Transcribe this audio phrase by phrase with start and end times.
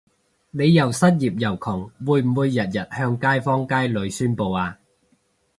[0.49, 4.77] 你又失業又窮會唔會日日向街坊街里宣佈吖？